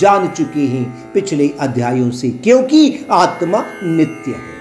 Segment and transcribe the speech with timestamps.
[0.00, 4.55] जान चुके हैं पिछले अध्यायों से क्योंकि आत्मा नित्य है।